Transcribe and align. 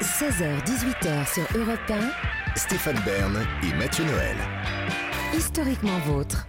16h-18h 0.00 1.32
sur 1.32 1.58
Europe 1.58 1.90
1. 1.90 2.54
Stéphane 2.54 3.00
Bern 3.06 3.46
et 3.62 3.74
Mathieu 3.78 4.04
Noël. 4.04 4.36
Historiquement 5.34 5.98
vôtre. 6.00 6.46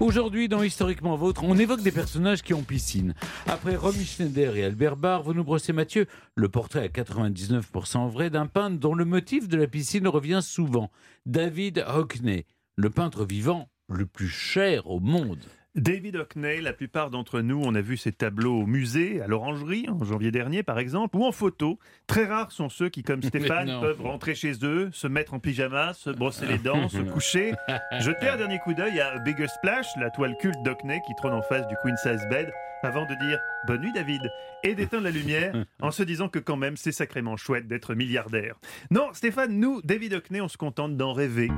Aujourd'hui, 0.00 0.48
dans 0.48 0.60
Historiquement 0.60 1.14
Vôtre, 1.14 1.44
on 1.44 1.56
évoque 1.56 1.82
des 1.82 1.92
personnages 1.92 2.42
qui 2.42 2.52
ont 2.52 2.64
piscine. 2.64 3.14
Après 3.46 3.76
Romy 3.76 4.04
Schneider 4.04 4.56
et 4.56 4.64
Albert 4.64 4.96
Barr, 4.96 5.22
vous 5.22 5.34
nous 5.34 5.44
brossez, 5.44 5.72
Mathieu, 5.72 6.06
le 6.34 6.48
portrait 6.48 6.82
à 6.82 6.88
99% 6.88 8.10
vrai 8.10 8.28
d'un 8.28 8.46
peintre 8.46 8.80
dont 8.80 8.94
le 8.94 9.04
motif 9.04 9.46
de 9.46 9.56
la 9.56 9.68
piscine 9.68 10.08
revient 10.08 10.40
souvent. 10.42 10.90
David 11.26 11.84
Hockney, 11.86 12.44
le 12.74 12.90
peintre 12.90 13.24
vivant 13.24 13.68
le 13.88 14.04
plus 14.04 14.28
cher 14.28 14.90
au 14.90 14.98
monde. 14.98 15.44
David 15.74 16.14
Hockney, 16.14 16.60
la 16.60 16.72
plupart 16.72 17.10
d'entre 17.10 17.40
nous, 17.40 17.60
on 17.64 17.74
a 17.74 17.80
vu 17.80 17.96
ses 17.96 18.12
tableaux 18.12 18.60
au 18.60 18.66
musée, 18.66 19.20
à 19.20 19.26
l'Orangerie, 19.26 19.86
en 19.88 20.04
janvier 20.04 20.30
dernier 20.30 20.62
par 20.62 20.78
exemple, 20.78 21.16
ou 21.16 21.24
en 21.24 21.32
photo. 21.32 21.80
Très 22.06 22.26
rares 22.26 22.52
sont 22.52 22.68
ceux 22.68 22.88
qui, 22.88 23.02
comme 23.02 23.22
Stéphane, 23.24 23.66
non. 23.66 23.80
peuvent 23.80 24.00
rentrer 24.02 24.36
chez 24.36 24.52
eux, 24.62 24.90
se 24.92 25.08
mettre 25.08 25.34
en 25.34 25.40
pyjama, 25.40 25.92
se 25.92 26.10
brosser 26.10 26.46
les 26.46 26.58
dents, 26.58 26.88
se 26.88 26.98
coucher, 27.12 27.54
jeter 27.98 28.28
un 28.28 28.36
dernier 28.36 28.60
coup 28.60 28.72
d'œil 28.72 29.00
à 29.00 29.18
Bigger 29.18 29.48
Splash, 29.48 29.88
la 29.98 30.10
toile 30.10 30.36
culte 30.40 30.62
d'Hockney 30.64 31.00
qui 31.08 31.14
trône 31.16 31.32
en 31.34 31.42
face 31.42 31.66
du 31.66 31.74
Queen 31.82 31.96
Size 31.96 32.22
Bed, 32.30 32.52
avant 32.84 33.06
de 33.06 33.14
dire 33.26 33.40
Bonne 33.66 33.80
nuit 33.80 33.92
David, 33.92 34.22
et 34.62 34.76
d'éteindre 34.76 35.02
la 35.04 35.10
lumière 35.10 35.64
en 35.80 35.90
se 35.90 36.04
disant 36.04 36.28
que 36.28 36.38
quand 36.38 36.56
même 36.56 36.76
c'est 36.76 36.92
sacrément 36.92 37.36
chouette 37.36 37.66
d'être 37.66 37.94
milliardaire. 37.96 38.54
Non, 38.92 39.08
Stéphane, 39.12 39.58
nous, 39.58 39.82
David 39.82 40.14
Hockney, 40.14 40.40
on 40.40 40.48
se 40.48 40.56
contente 40.56 40.96
d'en 40.96 41.12
rêver. 41.12 41.50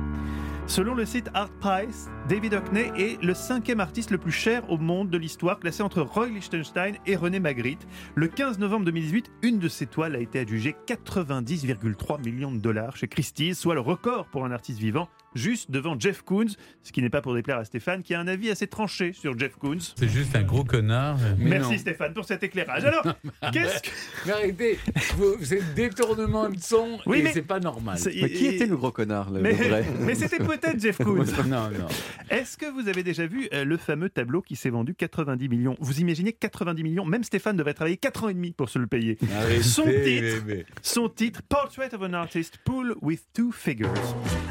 Selon 0.65 0.95
le 0.95 1.05
site 1.05 1.29
Art 1.33 1.51
Price, 1.61 2.09
David 2.29 2.55
Hockney 2.55 2.91
est 2.97 3.21
le 3.23 3.33
cinquième 3.33 3.79
artiste 3.79 4.11
le 4.11 4.17
plus 4.17 4.33
cher 4.33 4.69
au 4.69 4.77
monde 4.77 5.09
de 5.09 5.17
l'histoire, 5.17 5.59
classé 5.61 5.81
entre 5.81 6.01
Roy 6.01 6.27
Lichtenstein 6.27 6.95
et 7.05 7.15
René 7.15 7.39
Magritte. 7.39 7.87
Le 8.15 8.27
15 8.27 8.59
novembre 8.59 8.83
2018, 8.85 9.31
une 9.43 9.59
de 9.59 9.69
ses 9.69 9.85
toiles 9.85 10.13
a 10.13 10.19
été 10.19 10.39
adjugée 10.39 10.75
90,3 10.87 12.21
millions 12.25 12.51
de 12.51 12.57
dollars 12.59 12.97
chez 12.97 13.07
Christie's, 13.07 13.57
soit 13.57 13.75
le 13.75 13.79
record 13.79 14.25
pour 14.27 14.43
un 14.43 14.51
artiste 14.51 14.77
vivant, 14.79 15.07
juste 15.35 15.71
devant 15.71 15.97
Jeff 15.97 16.21
Koons, 16.21 16.47
ce 16.83 16.91
qui 16.91 17.01
n'est 17.01 17.09
pas 17.09 17.21
pour 17.21 17.33
déplaire 17.33 17.59
à 17.59 17.63
Stéphane, 17.65 18.03
qui 18.03 18.13
a 18.13 18.19
un 18.19 18.27
avis 18.27 18.49
assez 18.49 18.67
tranché 18.67 19.13
sur 19.13 19.37
Jeff 19.39 19.55
Koons. 19.55 19.77
C'est 19.95 20.09
juste 20.09 20.35
un 20.35 20.43
gros 20.43 20.65
connard. 20.65 21.17
Mais 21.37 21.51
Merci 21.51 21.71
non. 21.73 21.77
Stéphane 21.77 22.13
pour 22.13 22.25
cet 22.25 22.43
éclairage. 22.43 22.83
Alors, 22.83 23.03
qu'est-ce 23.53 23.83
que... 23.83 23.89
Mais 24.25 24.31
arrêtez, 24.33 24.79
vous- 25.15 25.35
c'est 25.43 25.61
détournement 25.75 26.49
de 26.49 26.59
son 26.59 26.99
Oui, 27.05 27.19
et 27.19 27.23
mais- 27.23 27.31
c'est 27.33 27.41
pas 27.41 27.61
normal. 27.61 27.97
Mais 28.05 28.29
qui 28.31 28.47
était 28.47 28.65
le 28.65 28.75
gros 28.75 28.91
connard, 28.91 29.29
le, 29.31 29.39
Mais, 29.39 29.51
le 29.53 29.55
vrai 29.69 29.85
mais 30.01 30.15
c'était 30.15 30.39
peut-être 30.39 30.77
Jeff 30.81 30.97
Koons. 30.97 31.23
Non, 31.47 31.69
non. 31.69 31.87
Est-ce 32.29 32.57
que 32.57 32.65
vous 32.65 32.87
avez 32.87 33.03
déjà 33.03 33.25
vu 33.27 33.47
euh, 33.53 33.63
le 33.65 33.77
fameux 33.77 34.09
tableau 34.09 34.41
qui 34.41 34.55
s'est 34.55 34.69
vendu 34.69 34.95
90 34.95 35.49
millions? 35.49 35.75
Vous 35.79 35.99
imaginez 35.99 36.33
90 36.33 36.83
millions? 36.83 37.05
Même 37.05 37.23
Stéphane 37.23 37.55
devrait 37.57 37.73
travailler 37.73 37.97
4 37.97 38.23
ans 38.25 38.29
et 38.29 38.33
demi 38.33 38.51
pour 38.51 38.69
se 38.69 38.79
le 38.79 38.87
payer. 38.87 39.17
Arrêtez, 39.35 39.61
Son 39.63 39.83
titre, 39.83 40.43
mais- 40.45 40.55
mais- 40.55 40.65
son 40.81 41.09
titre, 41.09 41.41
Portrait 41.47 41.93
of 41.93 42.01
an 42.01 42.13
Artist, 42.13 42.57
Pool 42.65 42.95
with 43.01 43.23
Two 43.33 43.51
Figures. 43.51 43.91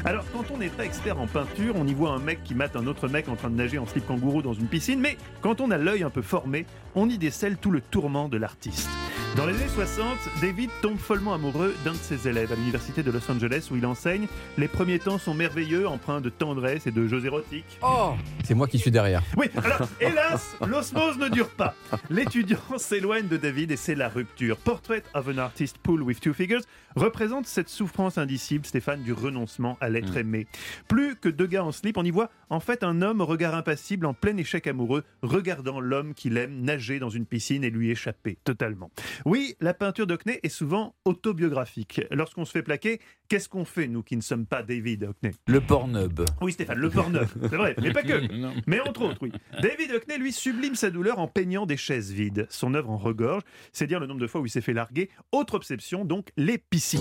Alors, 0.05 0.25
quand 0.33 0.45
on 0.51 0.57
n'est 0.57 0.69
pas 0.69 0.85
expert 0.85 1.19
en 1.19 1.27
peinture, 1.27 1.75
on 1.75 1.85
y 1.87 1.93
voit 1.93 2.11
un 2.11 2.19
mec 2.19 2.43
qui 2.43 2.55
mate 2.55 2.75
un 2.75 2.87
autre 2.87 3.07
mec 3.07 3.27
en 3.29 3.35
train 3.35 3.49
de 3.49 3.55
nager 3.55 3.77
en 3.77 3.85
slip 3.85 4.05
kangourou 4.05 4.41
dans 4.41 4.53
une 4.53 4.67
piscine, 4.67 4.99
mais 4.99 5.17
quand 5.41 5.61
on 5.61 5.71
a 5.71 5.77
l'œil 5.77 6.03
un 6.03 6.09
peu 6.09 6.21
formé, 6.21 6.65
on 6.95 7.09
y 7.09 7.17
décèle 7.17 7.57
tout 7.57 7.71
le 7.71 7.81
tourment 7.81 8.29
de 8.29 8.37
l'artiste. 8.37 8.89
Dans 9.35 9.45
les 9.45 9.53
années 9.53 9.67
60, 9.67 10.17
David 10.41 10.71
tombe 10.81 10.97
follement 10.97 11.33
amoureux 11.35 11.75
d'un 11.85 11.91
de 11.91 11.97
ses 11.97 12.27
élèves 12.27 12.51
à 12.51 12.55
l'université 12.55 13.03
de 13.03 13.11
Los 13.11 13.29
Angeles 13.29 13.67
où 13.71 13.75
il 13.75 13.85
enseigne. 13.85 14.27
Les 14.57 14.67
premiers 14.67 14.97
temps 14.97 15.19
sont 15.19 15.35
merveilleux, 15.35 15.87
empreints 15.87 16.21
de 16.21 16.29
tendresse 16.29 16.87
et 16.87 16.91
de 16.91 17.07
jeux 17.07 17.23
érotiques. 17.23 17.77
Oh 17.83 18.13
C'est 18.43 18.55
moi 18.55 18.67
qui 18.67 18.79
suis 18.79 18.89
derrière. 18.89 19.21
Oui, 19.37 19.47
alors 19.55 19.89
hélas, 20.01 20.55
l'osmose 20.65 21.19
ne 21.19 21.29
dure 21.29 21.49
pas. 21.49 21.75
L'étudiant 22.09 22.57
s'éloigne 22.77 23.27
de 23.27 23.37
David 23.37 23.71
et 23.71 23.77
c'est 23.77 23.93
la 23.93 24.09
rupture. 24.09 24.57
Portrait 24.57 25.03
of 25.13 25.27
an 25.27 25.37
Artist 25.37 25.77
Pool 25.77 26.01
with 26.01 26.19
Two 26.19 26.33
Figures 26.33 26.61
représente 26.95 27.45
cette 27.45 27.69
souffrance 27.69 28.17
indicible, 28.17 28.65
Stéphane, 28.65 29.03
du 29.03 29.13
renoncement 29.13 29.77
à 29.81 29.89
l'être 29.89 30.17
aimé. 30.17 30.47
Plus 30.87 31.15
que 31.15 31.29
deux 31.29 31.45
gars 31.45 31.63
en 31.63 31.71
slip, 31.71 31.97
on 31.97 32.03
y 32.03 32.09
voit 32.09 32.31
en 32.49 32.59
fait 32.59 32.83
un 32.83 33.03
homme 33.03 33.21
au 33.21 33.25
regard 33.27 33.53
impassible 33.53 34.07
en 34.07 34.15
plein 34.15 34.35
échec 34.37 34.65
amoureux, 34.65 35.03
regardant 35.21 35.79
l'homme 35.79 36.15
qu'il 36.15 36.37
aime 36.37 36.61
nager 36.61 36.97
dans 36.97 37.09
une 37.09 37.27
piscine 37.27 37.63
et 37.63 37.69
lui 37.69 37.91
échapper 37.91 38.39
totalement. 38.43 38.89
Oui, 39.25 39.55
la 39.59 39.73
peinture 39.73 40.07
d'Hockney 40.07 40.39
est 40.43 40.49
souvent 40.49 40.95
autobiographique. 41.05 42.01
Lorsqu'on 42.11 42.45
se 42.45 42.51
fait 42.51 42.63
plaquer, 42.63 43.01
qu'est-ce 43.27 43.49
qu'on 43.49 43.65
fait, 43.65 43.87
nous 43.87 44.03
qui 44.03 44.15
ne 44.15 44.21
sommes 44.21 44.45
pas 44.45 44.63
David 44.63 45.03
Hockney? 45.03 45.31
Le 45.47 45.61
Pornhub. 45.61 46.21
Oui, 46.41 46.51
Stéphane, 46.51 46.77
le 46.77 46.89
porno, 46.89 47.19
c'est 47.41 47.55
vrai, 47.55 47.75
mais 47.81 47.91
pas 47.91 48.03
que. 48.03 48.33
Non. 48.33 48.53
Mais 48.65 48.79
entre 48.79 49.03
autres, 49.03 49.19
oui. 49.21 49.31
David 49.61 49.91
Hockney, 49.91 50.17
lui, 50.17 50.31
sublime 50.31 50.75
sa 50.75 50.89
douleur 50.89 51.19
en 51.19 51.27
peignant 51.27 51.65
des 51.65 51.77
chaises 51.77 52.11
vides. 52.11 52.47
Son 52.49 52.73
œuvre 52.73 52.89
en 52.89 52.97
regorge, 52.97 53.43
c'est 53.71 53.87
dire 53.87 53.99
le 53.99 54.07
nombre 54.07 54.19
de 54.19 54.27
fois 54.27 54.41
où 54.41 54.45
il 54.45 54.49
s'est 54.49 54.61
fait 54.61 54.73
larguer. 54.73 55.09
Autre 55.31 55.55
obsession, 55.55 56.05
donc, 56.05 56.29
les 56.37 56.57
piscines. 56.57 56.99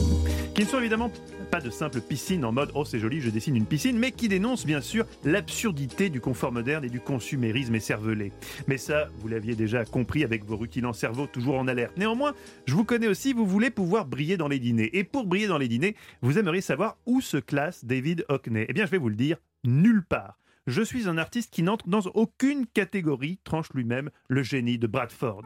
Qui 0.54 0.62
ne 0.62 0.66
sont 0.66 0.78
évidemment 0.78 1.12
pas 1.50 1.60
de 1.60 1.70
simples 1.70 2.00
piscines 2.00 2.44
en 2.44 2.52
mode 2.52 2.70
«Oh, 2.74 2.84
c'est 2.84 2.98
joli, 2.98 3.20
je 3.20 3.30
dessine 3.30 3.56
une 3.56 3.66
piscine», 3.66 3.98
mais 3.98 4.12
qui 4.12 4.28
dénoncent 4.28 4.66
bien 4.66 4.80
sûr 4.80 5.06
l'absurdité 5.24 6.08
du 6.08 6.20
confort 6.20 6.52
moderne 6.52 6.84
et 6.84 6.88
du 6.88 7.00
consumérisme 7.00 7.74
écervelé. 7.74 8.32
Mais 8.66 8.78
ça, 8.78 9.08
vous 9.18 9.28
l'aviez 9.28 9.54
déjà 9.54 9.84
compris 9.84 10.24
avec 10.24 10.44
vos 10.44 10.56
rutilants 10.56 10.92
cerveaux 10.92 11.26
toujours 11.26 11.58
en 11.58 11.68
alerte. 11.68 11.96
Néanmoins, 11.96 12.34
je 12.66 12.74
vous 12.74 12.84
connais 12.84 13.06
aussi, 13.06 13.32
vous 13.32 13.46
voulez 13.46 13.70
pouvoir 13.70 14.06
briller 14.06 14.36
dans 14.36 14.48
les 14.48 14.58
dîners. 14.58 14.90
Et 14.96 15.04
pour 15.04 15.26
briller 15.26 15.46
dans 15.46 15.58
les 15.58 15.68
dîners, 15.68 15.96
vous 16.22 16.38
aimeriez 16.38 16.60
savoir 16.60 16.96
où 17.06 17.20
se 17.20 17.36
classe 17.36 17.84
David 17.84 18.24
Hockney. 18.28 18.66
Eh 18.68 18.72
bien, 18.72 18.86
je 18.86 18.90
vais 18.90 18.98
vous 18.98 19.08
le 19.08 19.16
dire, 19.16 19.36
nulle 19.64 20.04
part. 20.04 20.38
Je 20.66 20.82
suis 20.82 21.08
un 21.08 21.18
artiste 21.18 21.52
qui 21.52 21.62
n'entre 21.62 21.88
dans 21.88 22.00
aucune 22.14 22.66
catégorie, 22.66 23.38
tranche 23.44 23.72
lui-même 23.72 24.10
le 24.28 24.42
génie 24.42 24.78
de 24.78 24.86
Bradford. 24.86 25.42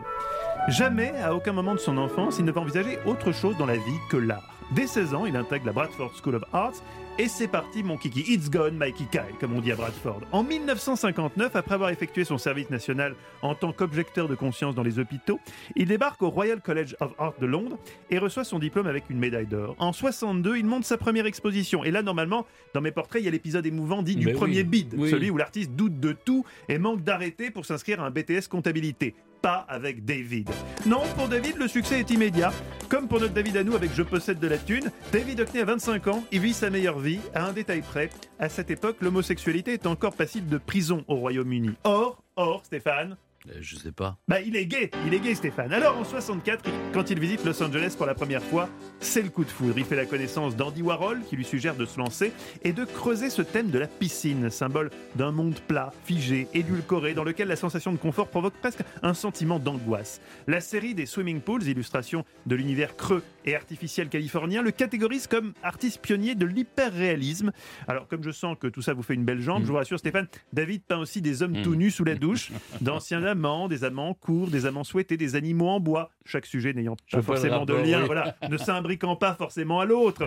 Jamais, 0.69 1.13
à 1.23 1.35
aucun 1.35 1.53
moment 1.53 1.75
de 1.75 1.81
son 1.81 1.97
enfance, 1.97 2.39
il 2.39 2.45
ne 2.45 2.53
va 2.53 2.61
envisager 2.61 2.99
autre 3.07 3.33
chose 3.33 3.57
dans 3.57 3.67
la 3.67 3.77
vie 3.77 3.99
que 4.11 4.17
l'art. 4.17 4.55
Dès 4.73 4.87
16 4.87 5.15
ans, 5.15 5.27
il 5.27 5.35
intègre 5.37 5.67
la 5.67 5.73
Bradford 5.73 6.13
School 6.23 6.37
of 6.37 6.45
Arts 6.53 6.75
et 7.19 7.27
c'est 7.27 7.49
parti 7.49 7.83
mon 7.83 7.97
kiki. 7.97 8.21
It's 8.33 8.49
gone 8.49 8.79
my 8.79 8.93
kiki, 8.93 9.19
comme 9.41 9.57
on 9.57 9.61
dit 9.61 9.73
à 9.73 9.75
Bradford. 9.75 10.21
En 10.31 10.45
1959, 10.45 11.57
après 11.57 11.75
avoir 11.75 11.91
effectué 11.91 12.25
son 12.25 12.39
service 12.39 12.71
national 12.71 13.17
en 13.43 13.57
tant 13.57 13.73
qu'objecteur 13.73 14.29
de 14.29 14.37
conscience 14.37 14.77
dans 14.77 14.85
les 14.85 15.01
hôpitaux, 15.01 15.41
il 15.75 15.89
débarque 15.89 16.23
au 16.23 16.31
Royal 16.31 16.61
College 16.61 16.95
of 17.01 17.13
Art 17.19 17.35
de 17.41 17.47
Londres 17.47 17.79
et 18.11 18.19
reçoit 18.19 18.45
son 18.45 18.61
diplôme 18.61 18.87
avec 18.87 19.11
une 19.11 19.19
médaille 19.19 19.47
d'or. 19.49 19.75
En 19.79 19.93
62, 19.93 20.59
il 20.59 20.67
monte 20.67 20.85
sa 20.85 20.99
première 20.99 21.27
exposition. 21.27 21.83
Et 21.83 21.91
là, 21.91 22.03
normalement, 22.03 22.47
dans 22.73 22.81
mes 22.81 22.93
portraits, 22.93 23.23
il 23.23 23.25
y 23.25 23.29
a 23.29 23.33
l'épisode 23.33 23.67
émouvant 23.67 24.03
dit 24.03 24.15
du 24.15 24.27
Mais 24.27 24.33
oui, 24.33 24.39
premier 24.39 24.63
bid, 24.63 24.95
oui. 24.97 25.11
celui 25.11 25.31
où 25.31 25.37
l'artiste 25.37 25.73
doute 25.73 25.99
de 25.99 26.13
tout 26.13 26.45
et 26.69 26.79
manque 26.79 27.03
d'arrêter 27.03 27.51
pour 27.51 27.67
s'inscrire 27.67 28.01
à 28.01 28.07
un 28.07 28.11
BTS 28.11 28.47
comptabilité. 28.49 29.17
Pas 29.43 29.65
avec 29.69 30.05
David. 30.05 30.51
Non, 30.87 31.03
pour 31.17 31.29
David, 31.29 31.57
le 31.57 31.67
succès 31.67 32.01
est 32.01 32.11
immédiat. 32.11 32.53
Comme 32.89 33.09
pour 33.09 33.21
notre 33.21 33.33
David 33.33 33.57
à 33.57 33.65
nous 33.65 33.75
avec 33.75 33.91
Je 33.95 34.03
possède 34.03 34.39
de 34.39 34.49
la 34.49 34.59
thune, 34.59 34.91
David 35.13 35.41
Hockney 35.41 35.61
a 35.61 35.65
25 35.65 36.09
ans, 36.09 36.25
il 36.31 36.41
vit 36.41 36.53
sa 36.53 36.69
meilleure 36.69 36.99
vie, 36.99 37.21
à 37.35 37.47
un 37.47 37.53
détail 37.53 37.81
près. 37.81 38.11
À 38.39 38.49
cette 38.49 38.71
époque, 38.71 38.97
l'homosexualité 39.01 39.73
est 39.73 39.87
encore 39.87 40.15
passible 40.15 40.49
de 40.49 40.59
prison 40.59 41.05
au 41.09 41.15
Royaume-Uni. 41.17 41.71
Or, 41.85 42.23
or, 42.37 42.63
Stéphane, 42.65 43.17
Je 43.59 43.77
sais 43.77 43.93
pas. 43.93 44.19
bah, 44.29 44.41
il 44.43 44.55
est 44.55 44.67
gay, 44.67 44.91
il 45.07 45.15
est 45.15 45.19
gay 45.21 45.35
Stéphane. 45.35 45.73
Alors 45.73 45.97
en 45.97 46.05
64, 46.05 46.63
quand 46.93 47.11
il 47.11 47.19
visite 47.19 47.43
Los 47.45 47.63
Angeles 47.63 47.95
pour 47.97 48.05
la 48.05 48.15
première 48.15 48.43
fois, 48.43 48.69
c'est 49.01 49.23
le 49.23 49.31
coup 49.31 49.45
de 49.45 49.51
foudre. 49.51 49.79
Il 49.79 49.85
fait 49.87 49.97
la 49.97 50.05
connaissance 50.05 50.57
d'Andy 50.57 50.83
Warhol 50.83 51.21
qui 51.27 51.37
lui 51.37 51.45
suggère 51.45 51.75
de 51.75 51.87
se 51.87 51.99
lancer 51.99 52.33
et 52.63 52.75
de 52.75 52.85
creuser 52.85 53.31
ce 53.31 53.41
thème 53.41 53.71
de 53.71 53.79
la 53.79 53.87
piscine, 53.87 54.51
symbole 54.51 54.91
d'un 55.15 55.33
monde 55.33 55.59
plat, 55.67 55.91
figé, 56.05 56.49
édulcoré, 56.53 57.15
dans 57.15 57.25
lequel 57.25 57.49
la 57.49 57.57
sensation 57.57 57.93
de 57.93 57.97
confort 57.97 58.29
provoque 58.29 58.55
presque 58.61 58.81
un 59.03 59.15
sentiment 59.15 59.59
d'angoisse. 59.59 60.21
La 60.47 60.61
série 60.61 60.95
des 60.95 61.07
Swimming 61.07 61.41
Pools, 61.41 61.63
illustration 61.63 62.27
de 62.45 62.55
l'univers 62.55 62.95
creux 62.95 63.23
et 63.47 63.57
artificiel 63.57 64.11
californien, 64.11 64.61
le 64.61 64.71
catégorise 64.71 65.27
comme 65.27 65.55
artiste 65.63 66.03
pionnier 66.03 66.35
de 66.35 66.45
l'hyperréalisme. 66.45 67.53
Alors 67.89 68.07
comme 68.07 68.23
je 68.23 68.31
sens 68.33 68.57
que 68.61 68.67
tout 68.67 68.83
ça 68.83 68.93
vous 68.93 69.03
fait 69.03 69.15
une 69.15 69.25
belle 69.25 69.41
jambe, 69.41 69.63
je 69.63 69.69
vous 69.69 69.77
rassure 69.77 69.99
Stéphane, 69.99 70.27
David 70.53 70.83
peint 70.83 70.99
aussi 70.99 71.23
des 71.23 71.43
hommes 71.43 71.63
tout 71.63 71.75
nus 71.75 71.91
sous 71.91 72.05
la 72.05 72.17
douche, 72.17 72.53
d'anciens 72.83 73.30
amants, 73.31 73.69
des 73.69 73.85
amants 73.85 74.13
courts, 74.15 74.49
des 74.49 74.67
amants 74.67 74.85
souhaités, 74.85 75.17
des 75.17 75.37
animaux 75.37 75.69
en 75.69 75.81
bois, 75.81 76.11
chaque 76.27 76.45
sujet 76.45 76.75
n'ayant 76.75 76.97
pas 77.11 77.23
forcément 77.23 77.65
de 77.65 77.75
lien, 77.75 78.01
oui. 78.01 78.07
voilà, 78.07 78.37
ne 78.49 78.57
s'imbriquant 78.59 79.17
pas 79.17 79.35
forcément 79.35 79.81
à 79.81 79.87
l'autre. 79.87 80.27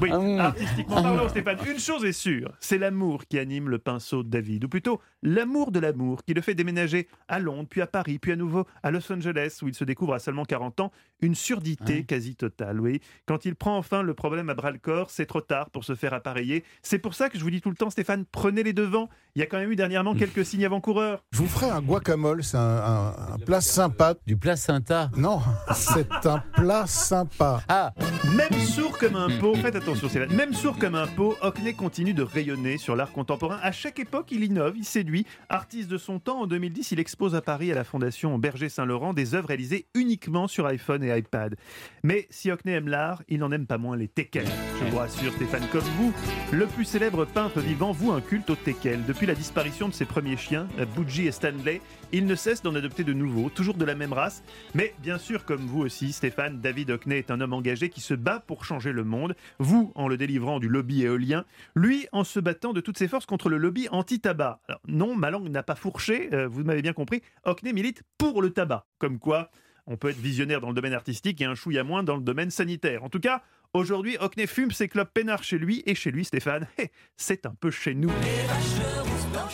Oui, 0.00 0.12
hum. 0.12 0.38
artistiquement 0.38 1.02
parlant, 1.02 1.28
Stéphane, 1.28 1.58
une 1.66 1.78
chose 1.78 2.04
est 2.04 2.12
sûre, 2.12 2.52
c'est 2.60 2.78
l'amour 2.78 3.26
qui 3.26 3.38
anime 3.38 3.68
le 3.68 3.78
pinceau 3.78 4.22
de 4.22 4.28
David, 4.28 4.64
ou 4.64 4.68
plutôt 4.68 5.00
l'amour 5.22 5.70
de 5.70 5.78
l'amour 5.78 6.24
qui 6.24 6.34
le 6.34 6.40
fait 6.40 6.54
déménager 6.54 7.08
à 7.28 7.38
Londres, 7.38 7.68
puis 7.68 7.80
à 7.80 7.86
Paris, 7.86 8.18
puis 8.18 8.32
à 8.32 8.36
nouveau 8.36 8.66
à 8.82 8.90
Los 8.90 9.12
Angeles, 9.12 9.58
où 9.62 9.68
il 9.68 9.74
se 9.74 9.84
découvre 9.84 10.14
à 10.14 10.18
seulement 10.18 10.44
40 10.44 10.80
ans 10.80 10.92
une 11.20 11.34
surdité 11.34 12.04
quasi 12.04 12.36
totale. 12.36 12.80
Oui, 12.80 13.00
quand 13.26 13.44
il 13.44 13.54
prend 13.54 13.76
enfin 13.76 14.02
le 14.02 14.14
problème 14.14 14.50
à 14.50 14.54
bras 14.54 14.70
le 14.70 14.78
corps, 14.78 15.10
c'est 15.10 15.26
trop 15.26 15.40
tard 15.40 15.70
pour 15.70 15.84
se 15.84 15.94
faire 15.94 16.14
appareiller. 16.14 16.64
C'est 16.82 16.98
pour 16.98 17.14
ça 17.14 17.28
que 17.28 17.38
je 17.38 17.42
vous 17.42 17.50
dis 17.50 17.60
tout 17.60 17.70
le 17.70 17.76
temps, 17.76 17.90
Stéphane, 17.90 18.24
prenez 18.30 18.62
les 18.62 18.72
devants. 18.72 19.08
Il 19.34 19.40
y 19.40 19.42
a 19.42 19.46
quand 19.46 19.58
même 19.58 19.70
eu 19.70 19.76
dernièrement 19.76 20.14
quelques 20.14 20.44
signes 20.44 20.64
avant-coureurs. 20.64 21.24
Je 21.32 21.38
vous 21.38 21.46
ferai 21.46 21.70
un 21.70 21.80
guacamole, 21.80 22.37
c'est 22.42 22.56
un, 22.56 22.60
un- 22.60 23.08
un 23.34 23.38
plat 23.44 23.60
sympa. 23.60 24.14
Du 24.26 24.36
placenta. 24.36 25.10
Non, 25.16 25.28
Non, 25.38 25.42
c'est 25.74 26.26
un 26.26 26.38
plat 26.54 26.86
sympa. 26.86 27.62
Ah, 27.68 27.92
Même 28.34 28.52
sourd 28.60 28.96
comme 28.98 29.16
un 29.16 29.28
pot, 29.38 29.54
faites 29.56 29.76
attention, 29.76 30.08
c'est 30.10 30.26
même 30.30 30.54
sourd 30.54 30.78
comme 30.78 30.94
un 30.94 31.06
pot, 31.06 31.36
Hockney 31.42 31.74
continue 31.74 32.14
de 32.14 32.22
rayonner 32.22 32.78
sur 32.78 32.96
l'art 32.96 33.12
contemporain. 33.12 33.58
À 33.62 33.72
chaque 33.72 33.98
époque, 33.98 34.28
il 34.32 34.42
innove, 34.44 34.74
il 34.76 34.84
séduit. 34.84 35.26
Artiste 35.48 35.88
de 35.90 35.98
son 35.98 36.18
temps, 36.18 36.40
en 36.42 36.46
2010, 36.46 36.92
il 36.92 37.00
expose 37.00 37.34
à 37.34 37.40
Paris 37.42 37.70
à 37.72 37.74
la 37.74 37.84
Fondation 37.84 38.38
Berger 38.38 38.68
Saint-Laurent 38.68 39.12
des 39.12 39.34
œuvres 39.34 39.48
réalisées 39.48 39.86
uniquement 39.94 40.48
sur 40.48 40.66
iPhone 40.66 41.02
et 41.04 41.16
iPad. 41.16 41.56
Mais 42.02 42.26
si 42.30 42.50
Hockney 42.50 42.72
aime 42.72 42.88
l'art, 42.88 43.22
il 43.28 43.38
n'en 43.40 43.50
aime 43.52 43.66
pas 43.66 43.78
moins 43.78 43.96
les 43.96 44.08
teckels. 44.08 44.46
Je 44.80 44.90
vous 44.90 44.98
rassure, 44.98 45.32
Stéphane, 45.32 45.66
comme 45.72 45.84
vous, 45.98 46.12
le 46.52 46.66
plus 46.66 46.84
célèbre 46.84 47.24
peintre 47.24 47.60
vivant 47.60 47.92
voue 47.92 48.12
un 48.12 48.20
culte 48.20 48.50
aux 48.50 48.56
teckels. 48.56 49.04
Depuis 49.06 49.26
la 49.26 49.34
disparition 49.34 49.88
de 49.88 49.94
ses 49.94 50.04
premiers 50.04 50.36
chiens, 50.36 50.66
Budgie 50.96 51.26
et 51.26 51.32
Stanley, 51.32 51.80
il 52.12 52.26
ne 52.28 52.34
cesse 52.34 52.62
d'en 52.62 52.74
adopter 52.74 53.04
de 53.04 53.14
nouveaux, 53.14 53.48
toujours 53.48 53.74
de 53.74 53.84
la 53.84 53.94
même 53.94 54.12
race. 54.12 54.42
Mais 54.74 54.94
bien 55.00 55.16
sûr, 55.18 55.46
comme 55.46 55.62
vous 55.62 55.80
aussi, 55.80 56.12
Stéphane, 56.12 56.60
David 56.60 56.90
Hockney 56.90 57.16
est 57.16 57.30
un 57.30 57.40
homme 57.40 57.54
engagé 57.54 57.88
qui 57.88 58.02
se 58.02 58.12
bat 58.12 58.38
pour 58.46 58.66
changer 58.66 58.92
le 58.92 59.02
monde. 59.02 59.34
Vous, 59.58 59.92
en 59.94 60.08
le 60.08 60.18
délivrant 60.18 60.60
du 60.60 60.68
lobby 60.68 61.04
éolien, 61.04 61.46
lui, 61.74 62.06
en 62.12 62.24
se 62.24 62.38
battant 62.38 62.74
de 62.74 62.82
toutes 62.82 62.98
ses 62.98 63.08
forces 63.08 63.24
contre 63.24 63.48
le 63.48 63.56
lobby 63.56 63.88
anti-tabac. 63.90 64.60
Non, 64.86 65.16
ma 65.16 65.30
langue 65.30 65.48
n'a 65.48 65.62
pas 65.62 65.74
fourché, 65.74 66.28
euh, 66.34 66.46
vous 66.46 66.64
m'avez 66.64 66.82
bien 66.82 66.92
compris. 66.92 67.22
Hockney 67.44 67.72
milite 67.72 68.02
pour 68.18 68.42
le 68.42 68.50
tabac. 68.50 68.86
Comme 68.98 69.18
quoi, 69.18 69.50
on 69.86 69.96
peut 69.96 70.10
être 70.10 70.18
visionnaire 70.18 70.60
dans 70.60 70.68
le 70.68 70.74
domaine 70.74 70.92
artistique 70.92 71.40
et 71.40 71.46
un 71.46 71.54
chouïa 71.54 71.82
moins 71.82 72.02
dans 72.02 72.16
le 72.16 72.22
domaine 72.22 72.50
sanitaire. 72.50 73.04
En 73.04 73.08
tout 73.08 73.20
cas, 73.20 73.42
aujourd'hui, 73.72 74.18
Hockney 74.20 74.46
fume 74.46 74.70
ses 74.70 74.88
clubs 74.88 75.08
peinards 75.08 75.44
chez 75.44 75.58
lui 75.58 75.82
et 75.86 75.94
chez 75.94 76.10
lui, 76.10 76.26
Stéphane, 76.26 76.66
hé, 76.78 76.90
c'est 77.16 77.46
un 77.46 77.54
peu 77.58 77.70
chez 77.70 77.94
nous. 77.94 78.12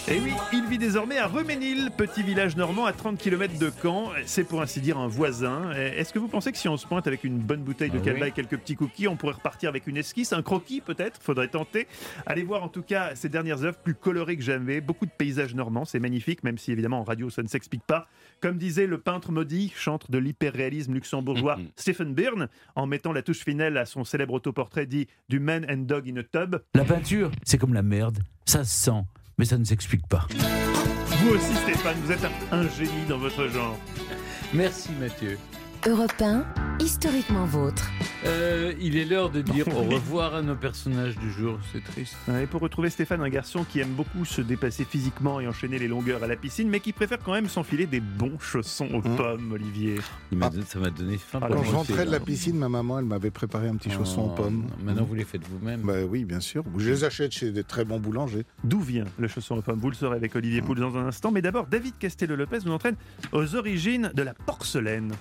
Et 0.08 0.20
oui, 0.20 0.32
il 0.52 0.64
vit 0.66 0.78
désormais 0.78 1.18
à 1.18 1.26
Reménil, 1.26 1.90
petit 1.96 2.22
village 2.22 2.56
normand 2.56 2.84
à 2.84 2.92
30 2.92 3.18
km 3.18 3.58
de 3.58 3.72
Caen. 3.82 4.10
C'est 4.26 4.44
pour 4.44 4.60
ainsi 4.62 4.80
dire 4.80 4.98
un 4.98 5.08
voisin. 5.08 5.72
Est-ce 5.72 6.12
que 6.12 6.18
vous 6.18 6.28
pensez 6.28 6.52
que 6.52 6.58
si 6.58 6.68
on 6.68 6.76
se 6.76 6.86
pointe 6.86 7.06
avec 7.06 7.24
une 7.24 7.38
bonne 7.38 7.62
bouteille 7.62 7.90
de 7.90 7.98
Ah 7.98 8.02
calva 8.04 8.22
oui. 8.22 8.28
et 8.28 8.32
quelques 8.32 8.58
petits 8.58 8.76
cookies, 8.76 9.08
on 9.08 9.16
pourrait 9.16 9.34
repartir 9.34 9.68
avec 9.70 9.86
une 9.86 9.96
esquisse, 9.96 10.32
un 10.32 10.42
croquis 10.42 10.80
peut-être 10.80 11.18
Faudrait 11.22 11.48
tenter. 11.48 11.86
Allez 12.26 12.42
voir 12.42 12.62
en 12.62 12.68
tout 12.68 12.82
cas 12.82 13.14
ces 13.14 13.28
dernières 13.28 13.64
œuvres 13.64 13.78
plus 13.78 13.94
colorées 13.94 14.36
que 14.36 14.42
jamais. 14.42 14.80
Beaucoup 14.80 15.06
de 15.06 15.10
paysages 15.10 15.54
normands, 15.54 15.84
c'est 15.84 16.00
magnifique, 16.00 16.44
même 16.44 16.58
si 16.58 16.70
évidemment 16.72 17.00
en 17.00 17.04
radio 17.04 17.30
ça 17.30 17.42
ne 17.42 17.48
s'explique 17.48 17.84
pas. 17.84 18.06
Comme 18.40 18.58
disait 18.58 18.86
le 18.86 18.98
peintre 18.98 19.32
maudit, 19.32 19.72
chantre 19.74 20.10
de 20.10 20.18
l'hyperréalisme 20.18 20.92
luxembourgeois 20.94 21.58
Stephen 21.76 22.14
Byrne, 22.14 22.48
en 22.76 22.86
mettant 22.86 23.12
la 23.12 23.22
touche 23.22 23.44
finale 23.44 23.76
à 23.78 23.86
son 23.86 24.04
célèbre 24.04 24.34
autoportrait 24.34 24.86
dit 24.86 25.08
Du 25.28 25.40
Man 25.40 25.64
and 25.70 25.78
Dog 25.84 26.08
in 26.08 26.16
a 26.18 26.22
Tub. 26.22 26.56
la 26.74 26.84
peinture, 26.84 27.30
c'est 27.44 27.58
comme 27.58 27.74
la 27.74 27.82
merde. 27.82 28.18
Ça 28.46 28.62
se 28.62 28.76
sent, 28.76 29.04
mais 29.38 29.44
ça 29.44 29.58
ne 29.58 29.64
s'explique 29.64 30.06
pas. 30.06 30.26
Vous 31.06 31.30
aussi 31.30 31.54
Stéphane, 31.62 31.96
vous 32.04 32.12
êtes 32.12 32.24
un, 32.24 32.56
un 32.56 32.68
génie 32.68 33.06
dans 33.08 33.18
votre 33.18 33.46
genre. 33.48 33.78
Merci 34.52 34.90
Mathieu. 35.00 35.38
Europe 35.86 36.14
1, 36.20 36.44
historiquement 36.80 37.44
vôtre. 37.44 37.90
Euh, 38.26 38.72
il 38.80 38.96
est 38.96 39.04
l'heure 39.04 39.28
de 39.30 39.42
dire 39.42 39.68
au 39.68 39.82
revoir 39.82 40.34
à 40.34 40.42
nos 40.42 40.54
personnages 40.54 41.16
du 41.18 41.30
jour. 41.30 41.58
C'est 41.72 41.84
triste. 41.84 42.16
Et 42.42 42.46
pour 42.46 42.60
retrouver 42.62 42.88
Stéphane, 42.88 43.20
un 43.20 43.28
garçon 43.28 43.64
qui 43.64 43.80
aime 43.80 43.92
beaucoup 43.92 44.24
se 44.24 44.40
dépasser 44.40 44.84
physiquement 44.84 45.40
et 45.40 45.46
enchaîner 45.48 45.78
les 45.78 45.88
longueurs 45.88 46.22
à 46.22 46.26
la 46.26 46.36
piscine, 46.36 46.68
mais 46.68 46.80
qui 46.80 46.92
préfère 46.92 47.18
quand 47.22 47.32
même 47.32 47.48
s'enfiler 47.48 47.86
des 47.86 48.00
bons 48.00 48.38
chaussons 48.38 48.88
aux 48.94 49.06
Mmh. 49.06 49.16
pommes, 49.16 49.52
Olivier. 49.52 49.96
Il 50.32 50.38
m'a 50.38 50.48
donné- 50.48 50.64
ça 50.64 50.78
m'a 50.78 50.90
donné 50.90 51.18
faim. 51.18 51.40
Ah, 51.42 51.48
Quand 51.48 51.56
moi 51.56 51.64
je 51.66 51.70
rentrais 51.72 52.06
de 52.06 52.10
la 52.10 52.20
piscine, 52.20 52.56
ma 52.56 52.68
maman, 52.70 52.98
elle 52.98 53.04
m'avait 53.04 53.30
préparé 53.30 53.68
un 53.68 53.76
petit 53.76 53.90
chausson 53.90 54.22
aux 54.22 54.30
Oh, 54.32 54.42
pommes. 54.42 54.66
Maintenant, 54.82 55.04
vous 55.04 55.14
les 55.14 55.24
faites 55.24 55.46
vous-même. 55.46 55.82
Bah 55.82 56.02
oui, 56.08 56.24
bien 56.24 56.40
sûr. 56.40 56.64
Je 56.78 56.88
les 56.90 57.04
achète 57.04 57.32
chez 57.32 57.50
des 57.50 57.64
très 57.64 57.84
bons 57.84 58.00
boulangers. 58.00 58.46
D'où 58.64 58.80
vient 58.80 59.04
le 59.18 59.28
chausson 59.28 59.56
aux 59.56 59.62
pommes? 59.62 59.80
Vous 59.80 59.90
le 59.90 59.96
saurez 59.96 60.16
avec 60.16 60.34
Olivier 60.34 60.62
Pouls 60.62 60.74
dans 60.76 60.96
un 60.96 61.06
instant. 61.06 61.30
Mais 61.30 61.42
d'abord, 61.42 61.66
David 61.66 61.94
Castello-Lopez 61.98 62.58
nous 62.64 62.72
entraîne 62.72 62.96
aux 63.32 63.54
origines 63.54 64.10
de 64.14 64.22
la 64.22 64.32
porcelaine. 64.34 65.12